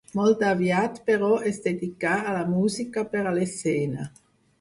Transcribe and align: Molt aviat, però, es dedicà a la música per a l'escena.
Molt 0.17 0.39
aviat, 0.51 0.95
però, 1.09 1.29
es 1.49 1.59
dedicà 1.65 2.13
a 2.31 2.33
la 2.37 2.47
música 2.53 3.05
per 3.13 3.23
a 3.25 3.35
l'escena. 3.37 4.09